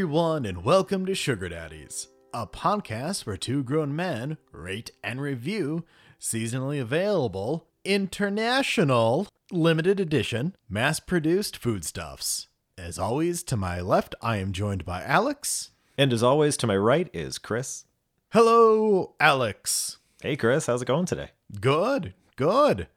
[0.00, 5.84] everyone, and welcome to Sugar Daddies, a podcast where two grown men rate and review
[6.18, 12.48] seasonally available, international, limited edition, mass produced foodstuffs.
[12.78, 15.72] As always, to my left, I am joined by Alex.
[15.98, 17.84] And as always, to my right is Chris.
[18.30, 19.98] Hello, Alex.
[20.22, 21.32] Hey, Chris, how's it going today?
[21.60, 22.88] Good, good.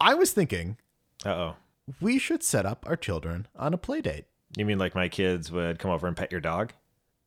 [0.00, 0.76] I was thinking
[1.26, 1.56] Uh oh.
[2.00, 4.26] we should set up our children on a play date.
[4.56, 6.72] You mean like my kids would come over and pet your dog?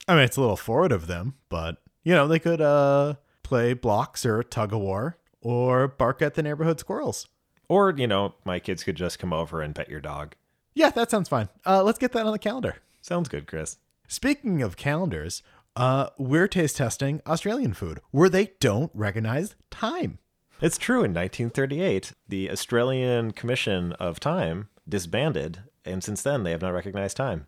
[0.08, 3.74] I mean, it's a little forward of them, but you know, they could uh play
[3.74, 7.28] blocks or tug of war or bark at the neighborhood squirrels.
[7.70, 10.36] Or, you know, my kids could just come over and pet your dog.
[10.74, 11.50] Yeah, that sounds fine.
[11.66, 12.78] Uh, let's get that on the calendar.
[13.02, 13.78] Sounds good, Chris.
[14.08, 15.44] Speaking of calendars,
[15.76, 20.20] uh, we're taste testing Australian food where they don't recognize time.
[20.62, 21.04] It's true.
[21.04, 27.18] In 1938, the Australian Commission of Time disbanded, and since then, they have not recognized
[27.18, 27.48] time.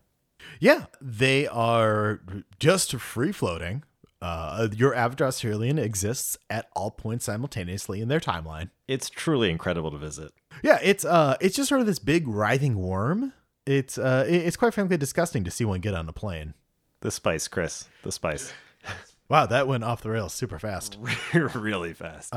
[0.59, 2.21] Yeah, they are
[2.59, 3.83] just free floating.
[4.21, 8.69] Uh, your average Australian exists at all points simultaneously in their timeline.
[8.87, 10.31] It's truly incredible to visit.
[10.61, 13.33] Yeah, it's uh, it's just sort of this big writhing worm.
[13.65, 16.53] It's uh, it's quite frankly disgusting to see one get on a plane.
[17.01, 17.87] The spice, Chris.
[18.03, 18.53] The spice.
[19.29, 20.97] Wow, that went off the rails super fast.
[21.35, 22.33] really fast.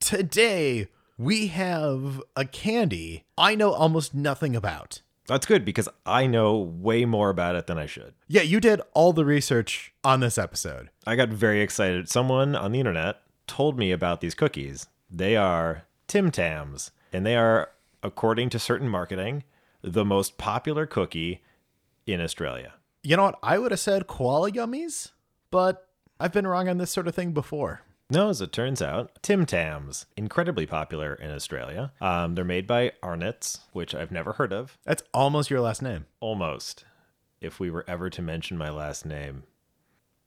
[0.00, 0.88] Today
[1.20, 5.02] we have a candy I know almost nothing about.
[5.26, 8.14] That's good because I know way more about it than I should.
[8.26, 10.88] Yeah, you did all the research on this episode.
[11.06, 12.08] I got very excited.
[12.08, 14.86] Someone on the internet told me about these cookies.
[15.10, 17.68] They are Tim Tams, and they are,
[18.02, 19.44] according to certain marketing,
[19.82, 21.42] the most popular cookie
[22.06, 22.72] in Australia.
[23.02, 23.38] You know what?
[23.42, 25.10] I would have said koala gummies,
[25.50, 25.86] but
[26.18, 27.82] I've been wrong on this sort of thing before.
[28.12, 31.92] No, as it turns out, Tim Tams, incredibly popular in Australia.
[32.00, 34.76] Um, they're made by Arnott's, which I've never heard of.
[34.84, 36.06] That's almost your last name.
[36.18, 36.84] Almost,
[37.40, 39.44] if we were ever to mention my last name.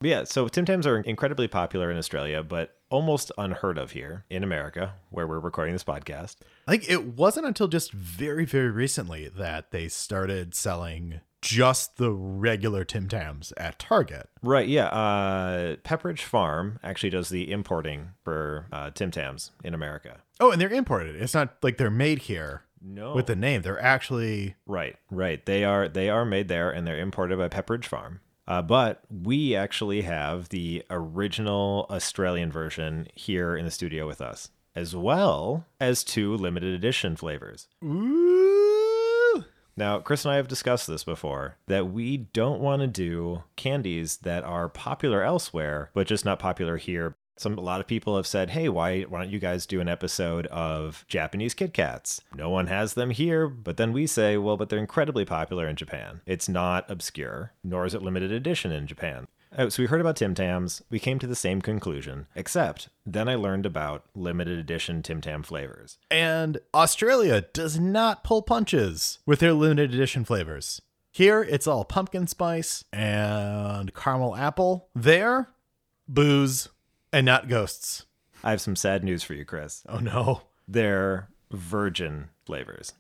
[0.04, 4.26] But yeah, so Tim Tams are incredibly popular in Australia, but almost unheard of here
[4.30, 6.36] in America, where we're recording this podcast.
[6.68, 12.12] I think it wasn't until just very, very recently that they started selling just the
[12.12, 14.28] regular Tim Tams at Target.
[14.42, 14.88] Right, yeah.
[14.88, 20.18] Uh, Pepperidge Farm actually does the importing for uh, Tim Tams in America.
[20.42, 21.16] Oh, and they're imported.
[21.16, 23.16] It's not like they're made here No.
[23.16, 23.62] with the name.
[23.62, 25.46] They're actually Right, right.
[25.46, 28.20] They are they are made there and they're imported by Pepperidge Farm.
[28.48, 34.50] Uh, but we actually have the original Australian version here in the studio with us,
[34.76, 37.68] as well as two limited edition flavors.
[37.84, 39.46] Ooh.
[39.76, 44.18] Now, Chris and I have discussed this before that we don't want to do candies
[44.18, 47.16] that are popular elsewhere, but just not popular here.
[47.38, 49.88] Some a lot of people have said, "Hey, why why don't you guys do an
[49.90, 52.22] episode of Japanese Kit Kats?
[52.36, 55.76] No one has them here." But then we say, "Well, but they're incredibly popular in
[55.76, 56.22] Japan.
[56.26, 60.16] It's not obscure, nor is it limited edition in Japan." Oh, so we heard about
[60.16, 60.82] Tim Tams.
[60.90, 65.44] We came to the same conclusion, except then I learned about limited edition Tim Tam
[65.44, 66.00] flavors.
[66.10, 70.82] And Australia does not pull punches with their limited edition flavors.
[71.12, 74.90] Here, it's all pumpkin spice and caramel apple.
[74.96, 75.50] There,
[76.08, 76.70] booze
[77.14, 78.06] and not ghosts.
[78.44, 79.84] I have some sad news for you, Chris.
[79.88, 80.42] Oh no.
[80.68, 82.94] they're virgin flavors.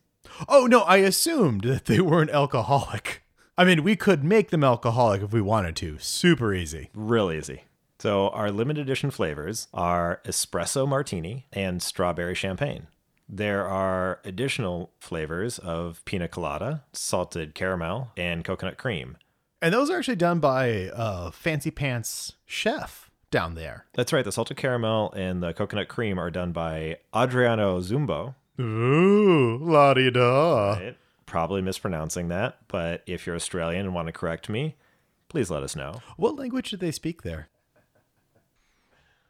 [0.48, 3.24] Oh no, I assumed that they weren't alcoholic.
[3.58, 6.00] I mean, we could make them alcoholic if we wanted to.
[6.00, 6.90] Super easy.
[6.94, 7.64] Real easy.
[8.00, 12.88] So, our limited edition flavors are espresso martini and strawberry champagne.
[13.30, 19.18] There are additional flavors of pina colada, salted caramel, and coconut cream.
[19.62, 23.86] And those are actually done by a fancy pants chef down there.
[23.94, 28.36] That's right, the salted caramel and the coconut cream are done by Adriano Zumbo.
[28.62, 30.74] Ooh, la di da.
[30.74, 30.98] Right?
[31.26, 34.76] Probably mispronouncing that, but if you're Australian and want to correct me,
[35.30, 36.02] please let us know.
[36.16, 37.50] What language do they speak there?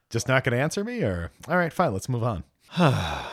[0.10, 2.44] Just not going to answer me, or all right, fine, let's move on.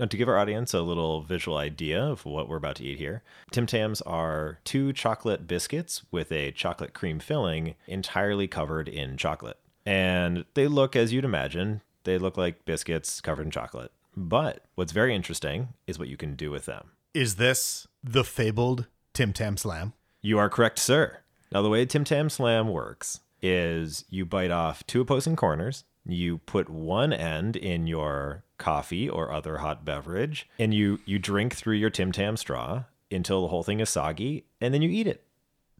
[0.00, 2.98] Now, to give our audience a little visual idea of what we're about to eat
[2.98, 9.16] here, Tim Tams are two chocolate biscuits with a chocolate cream filling entirely covered in
[9.16, 9.58] chocolate.
[9.86, 13.92] And they look, as you'd imagine, they look like biscuits covered in chocolate.
[14.16, 16.90] But what's very interesting is what you can do with them.
[17.14, 19.92] Is this the fabled Tim Tam Slam?
[20.20, 21.18] You are correct, sir.
[21.52, 26.38] Now, the way Tim Tam Slam works is you bite off two opposing corners, you
[26.38, 31.76] put one end in your coffee or other hot beverage, and you, you drink through
[31.76, 35.22] your Tim Tam straw until the whole thing is soggy, and then you eat it.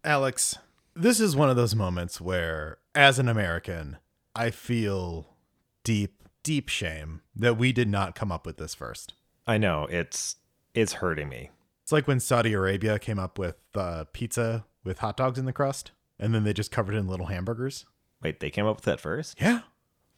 [0.05, 0.59] Alex,
[0.95, 3.99] this is one of those moments where, as an American,
[4.35, 5.37] I feel
[5.85, 9.13] deep, deep shame that we did not come up with this first.
[9.47, 10.37] I know it's
[10.75, 11.51] it's hurting me.
[11.83, 15.53] It's like when Saudi Arabia came up with uh, pizza with hot dogs in the
[15.53, 17.85] crust, and then they just covered it in little hamburgers.
[18.23, 19.41] Wait, they came up with that first?
[19.41, 19.61] Yeah.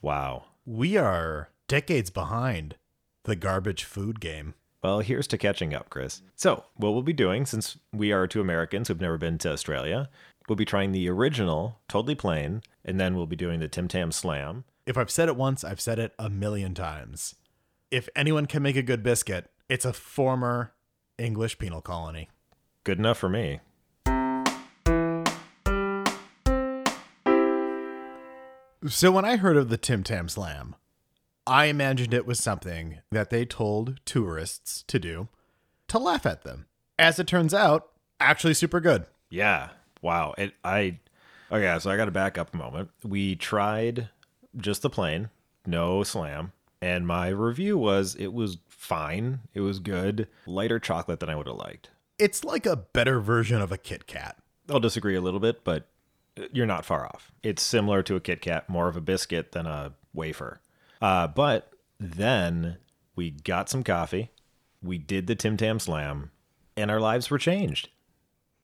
[0.01, 0.45] Wow.
[0.65, 2.77] We are decades behind
[3.25, 4.55] the garbage food game.
[4.83, 6.23] Well, here's to catching up, Chris.
[6.37, 10.09] So, what we'll be doing, since we are two Americans who've never been to Australia,
[10.49, 14.13] we'll be trying the original, totally plain, and then we'll be doing the Tim Tam
[14.13, 14.65] Slam.
[14.87, 17.35] If I've said it once, I've said it a million times.
[17.91, 20.73] If anyone can make a good biscuit, it's a former
[21.19, 22.29] English penal colony.
[22.85, 23.61] Good enough for me.
[28.87, 30.77] So when I heard of the Tim Tam Slam,
[31.47, 35.29] I imagined it was something that they told tourists to do
[35.89, 36.67] to laugh at them.
[36.99, 37.89] As it turns out,
[38.21, 39.07] actually super good.
[39.31, 39.71] Yeah.
[40.01, 40.35] Wow.
[40.39, 40.99] It I
[41.51, 42.91] Okay, so I got to back up a moment.
[43.03, 44.11] We tried
[44.57, 45.31] just the plain,
[45.67, 46.53] no slam,
[46.83, 49.41] and my review was it was fine.
[49.55, 50.29] It was good.
[50.47, 51.91] Lighter chocolate than I would have liked.
[52.19, 54.37] It's like a better version of a Kit Kat.
[54.69, 55.89] I'll disagree a little bit, but
[56.53, 57.33] you're not far off.
[57.43, 60.61] It's similar to a Kit Kat, more of a biscuit than a wafer.
[61.01, 62.77] Uh, but then
[63.17, 64.31] we got some coffee,
[64.83, 66.31] we did the Tim Tam Slam,
[66.77, 67.89] and our lives were changed.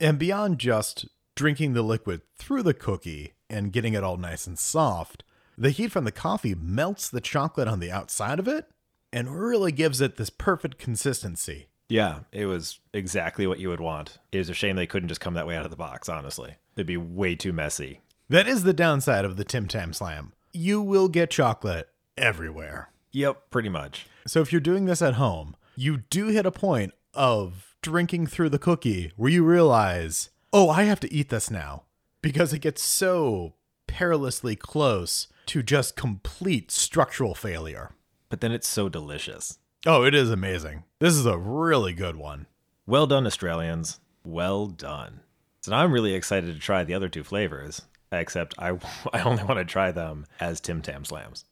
[0.00, 4.58] And beyond just drinking the liquid through the cookie and getting it all nice and
[4.58, 5.25] soft,
[5.56, 8.66] the heat from the coffee melts the chocolate on the outside of it
[9.12, 11.69] and really gives it this perfect consistency.
[11.88, 14.19] Yeah, it was exactly what you would want.
[14.32, 16.56] It was a shame they couldn't just come that way out of the box, honestly.
[16.76, 18.00] It'd be way too messy.
[18.28, 20.32] That is the downside of the Tim Tam Slam.
[20.52, 22.90] You will get chocolate everywhere.
[23.12, 24.06] Yep, pretty much.
[24.26, 28.48] So if you're doing this at home, you do hit a point of drinking through
[28.48, 31.82] the cookie where you realize, oh, I have to eat this now
[32.22, 33.54] because it gets so
[33.88, 37.90] perilously close to just complete structural failure.
[38.30, 39.58] But then it's so delicious.
[39.84, 40.84] Oh, it is amazing.
[41.00, 42.46] This is a really good one.
[42.86, 43.98] Well done, Australians.
[44.24, 45.20] Well done.
[45.60, 48.78] So now I'm really excited to try the other two flavors, except I,
[49.12, 51.44] I only want to try them as Tim Tam Slams.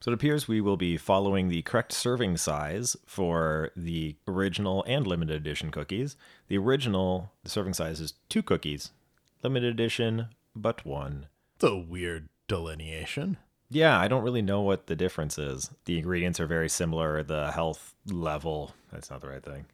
[0.00, 5.06] So it appears we will be following the correct serving size for the original and
[5.06, 6.16] limited edition cookies.
[6.48, 8.90] The original the serving size is two cookies,
[9.42, 11.26] limited edition, but one.
[11.56, 13.38] It's a weird delineation.
[13.68, 15.70] Yeah, I don't really know what the difference is.
[15.86, 17.22] The ingredients are very similar.
[17.22, 19.66] The health level, that's not the right thing.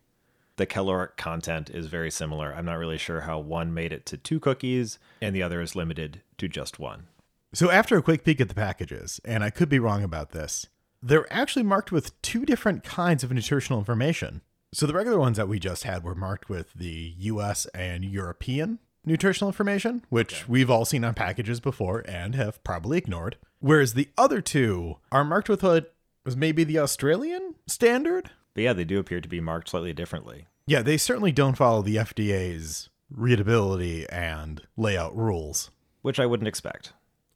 [0.56, 2.54] The caloric content is very similar.
[2.54, 5.74] I'm not really sure how one made it to two cookies and the other is
[5.74, 7.06] limited to just one.
[7.54, 10.66] So, after a quick peek at the packages, and I could be wrong about this,
[11.02, 14.40] they're actually marked with two different kinds of nutritional information.
[14.72, 18.78] So, the regular ones that we just had were marked with the US and European
[19.04, 23.37] nutritional information, which we've all seen on packages before and have probably ignored.
[23.58, 25.94] Whereas the other two are marked with what
[26.25, 28.31] was maybe the Australian standard.
[28.55, 30.46] But yeah, they do appear to be marked slightly differently.
[30.66, 35.70] Yeah, they certainly don't follow the FDA's readability and layout rules.
[36.02, 36.93] Which I wouldn't expect.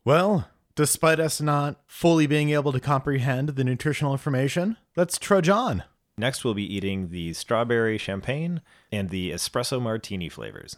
[0.07, 5.83] Well, despite us not fully being able to comprehend the nutritional information, let's trudge on.
[6.17, 8.61] Next, we'll be eating the strawberry champagne
[8.93, 10.77] and the espresso martini flavors.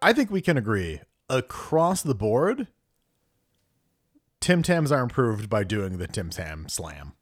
[0.00, 2.68] I think we can agree across the board,
[4.40, 7.12] Tim Tams are improved by doing the Tim Tam Slam.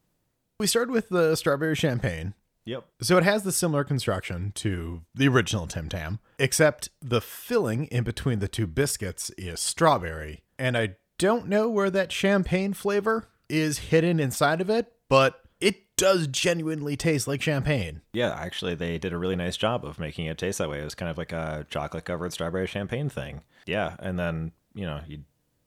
[0.60, 2.34] We started with the strawberry champagne.
[2.66, 2.86] Yep.
[3.02, 8.04] So it has the similar construction to the original Tim Tam, except the filling in
[8.04, 10.42] between the two biscuits is strawberry.
[10.58, 15.96] And I don't know where that champagne flavor is hidden inside of it, but it
[15.96, 18.00] does genuinely taste like champagne.
[18.12, 20.80] Yeah, actually, they did a really nice job of making it taste that way.
[20.80, 23.42] It was kind of like a chocolate covered strawberry champagne thing.
[23.66, 23.96] Yeah.
[23.98, 25.20] And then, you know, you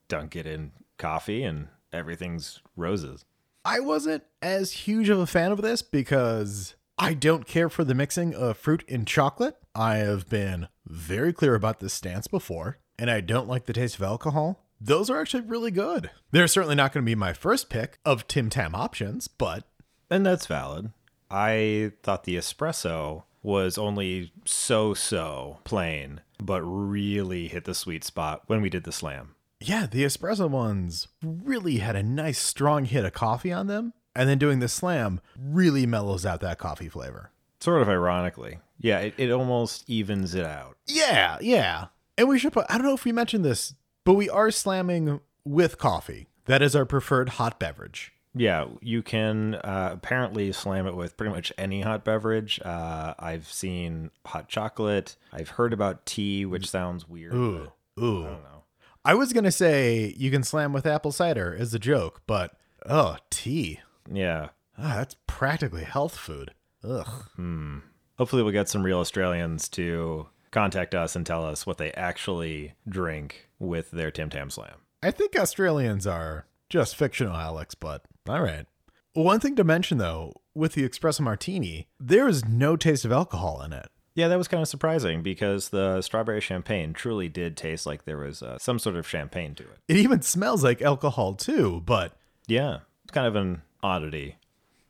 [0.08, 3.26] dunk it in coffee and everything's roses.
[3.64, 7.94] I wasn't as huge of a fan of this because I don't care for the
[7.94, 9.56] mixing of fruit and chocolate.
[9.76, 13.96] I have been very clear about this stance before, and I don't like the taste
[13.96, 14.66] of alcohol.
[14.82, 16.10] Those are actually really good.
[16.32, 19.66] They're certainly not going to be my first pick of Tim Tam options, but.
[20.10, 20.92] And that's valid.
[21.30, 28.42] I thought the espresso was only so so plain, but really hit the sweet spot
[28.48, 29.36] when we did the slam.
[29.60, 33.94] Yeah, the espresso ones really had a nice strong hit of coffee on them.
[34.18, 37.30] And then doing the slam really mellows out that coffee flavor.
[37.60, 38.58] Sort of ironically.
[38.80, 40.76] Yeah, it, it almost evens it out.
[40.88, 41.88] Yeah, yeah.
[42.18, 45.20] And we should put, I don't know if we mentioned this, but we are slamming
[45.46, 46.30] with coffee.
[46.46, 48.12] That is our preferred hot beverage.
[48.34, 52.60] Yeah, you can uh, apparently slam it with pretty much any hot beverage.
[52.66, 55.16] Uh, I've seen hot chocolate.
[55.32, 57.36] I've heard about tea, which sounds weird.
[57.36, 58.26] Ooh, ooh.
[58.26, 58.64] I don't know.
[59.06, 62.54] I was going to say you can slam with apple cider as a joke, but
[62.88, 63.80] oh, tea.
[64.12, 64.50] Yeah.
[64.78, 66.54] Ah, that's practically health food.
[66.84, 67.08] Ugh.
[67.36, 67.80] Hmm.
[68.18, 72.74] Hopefully, we'll get some real Australians to contact us and tell us what they actually
[72.88, 74.76] drink with their Tim Tam Slam.
[75.04, 78.66] I think Australians are just fictional, Alex, but all right.
[79.14, 83.62] One thing to mention though, with the espresso martini, there is no taste of alcohol
[83.62, 83.90] in it.
[84.16, 88.18] Yeah, that was kind of surprising because the strawberry champagne truly did taste like there
[88.18, 89.78] was uh, some sort of champagne to it.
[89.88, 92.14] It even smells like alcohol too, but
[92.48, 94.38] Yeah, it's kind of an oddity.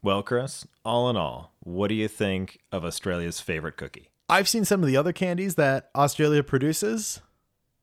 [0.01, 4.09] Well, Chris, all in all, what do you think of Australia's favorite cookie?
[4.29, 7.21] I've seen some of the other candies that Australia produces,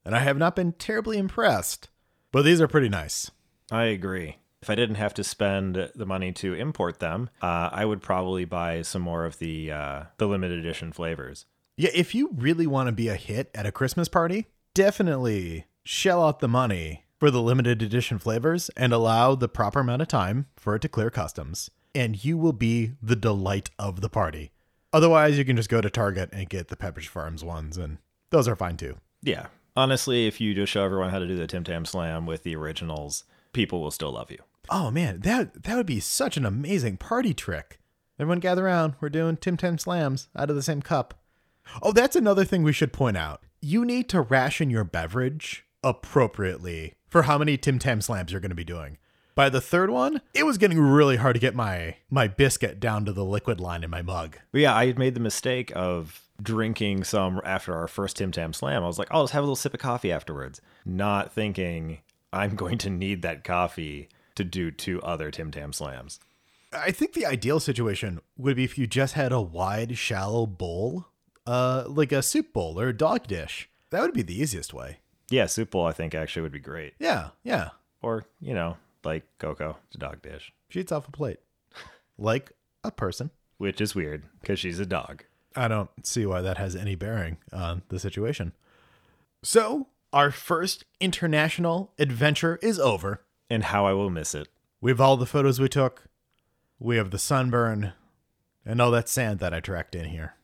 [0.04, 1.88] and I have not been terribly impressed.
[2.32, 3.30] But these are pretty nice.
[3.70, 4.38] I agree.
[4.60, 8.44] If I didn't have to spend the money to import them, uh, I would probably
[8.44, 11.46] buy some more of the uh, the limited edition flavors.
[11.76, 16.26] Yeah, if you really want to be a hit at a Christmas party, definitely shell
[16.26, 20.44] out the money for the limited edition flavors and allow the proper amount of time
[20.58, 24.50] for it to clear customs, and you will be the delight of the party.
[24.92, 27.96] Otherwise, you can just go to Target and get the Pepperidge Farms ones, and
[28.28, 28.98] those are fine too.
[29.22, 32.42] Yeah, honestly, if you just show everyone how to do the Tim Tam Slam with
[32.42, 34.42] the originals, people will still love you.
[34.68, 37.80] Oh man, that that would be such an amazing party trick.
[38.18, 38.96] Everyone gather around.
[39.00, 41.18] We're doing Tim Tam slams out of the same cup.
[41.80, 43.40] Oh, that's another thing we should point out.
[43.62, 48.48] You need to ration your beverage appropriately for how many Tim Tam slams you're going
[48.48, 48.98] to be doing.
[49.36, 53.04] By the third one, it was getting really hard to get my my biscuit down
[53.04, 54.38] to the liquid line in my mug.
[54.50, 58.52] But yeah, I had made the mistake of drinking some after our first Tim Tam
[58.52, 58.82] Slam.
[58.82, 61.98] I was like, oh, let's have a little sip of coffee afterwards, not thinking
[62.32, 66.18] I'm going to need that coffee to do two other Tim Tam Slams.
[66.72, 71.06] I think the ideal situation would be if you just had a wide, shallow bowl,
[71.46, 73.68] uh, like a soup bowl or a dog dish.
[73.90, 74.98] That would be the easiest way.
[75.30, 76.94] Yeah, soup bowl I think actually would be great.
[76.98, 77.70] Yeah, yeah.
[78.02, 80.52] Or, you know, like Coco, it's a dog dish.
[80.68, 81.40] She eats off a plate,
[82.18, 82.52] like
[82.82, 83.30] a person.
[83.58, 85.24] Which is weird because she's a dog.
[85.56, 88.52] I don't see why that has any bearing on the situation.
[89.42, 93.22] So, our first international adventure is over.
[93.50, 94.48] And how I will miss it.
[94.80, 96.04] We have all the photos we took.
[96.78, 97.92] We have the sunburn
[98.64, 100.34] and all that sand that I tracked in here.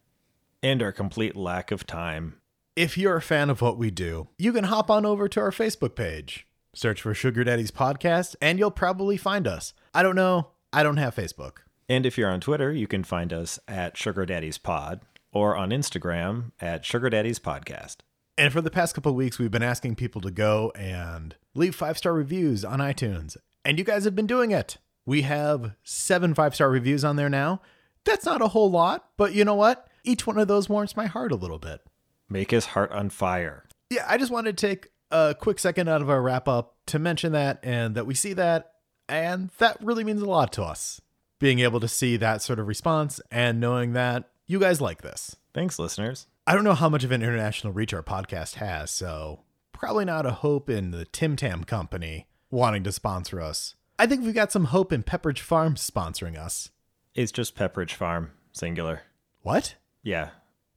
[0.62, 2.39] And our complete lack of time.
[2.76, 5.50] If you're a fan of what we do, you can hop on over to our
[5.50, 6.46] Facebook page.
[6.72, 9.74] Search for Sugar Daddy's Podcast, and you'll probably find us.
[9.92, 10.50] I don't know.
[10.72, 11.58] I don't have Facebook.
[11.88, 15.00] And if you're on Twitter, you can find us at Sugar Daddy's Pod
[15.32, 17.96] or on Instagram at Sugar Daddy's Podcast.
[18.38, 21.74] And for the past couple of weeks, we've been asking people to go and leave
[21.74, 23.36] five star reviews on iTunes.
[23.64, 24.76] And you guys have been doing it.
[25.04, 27.62] We have seven five star reviews on there now.
[28.04, 29.88] That's not a whole lot, but you know what?
[30.04, 31.80] Each one of those warms my heart a little bit.
[32.30, 33.64] Make his heart on fire.
[33.90, 36.98] Yeah, I just wanted to take a quick second out of our wrap up to
[36.98, 38.74] mention that and that we see that.
[39.08, 41.00] And that really means a lot to us.
[41.40, 45.34] Being able to see that sort of response and knowing that you guys like this.
[45.52, 46.28] Thanks, listeners.
[46.46, 49.40] I don't know how much of an international reach our podcast has, so
[49.72, 53.74] probably not a hope in the Tim Tam Company wanting to sponsor us.
[53.98, 56.70] I think we've got some hope in Pepperidge Farm sponsoring us.
[57.14, 59.02] It's just Pepperidge Farm, singular.
[59.42, 59.74] What?
[60.02, 60.30] Yeah.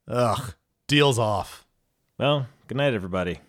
[0.08, 0.54] Ugh.
[0.86, 1.64] Deals off.
[2.18, 3.40] Well, good night, everybody.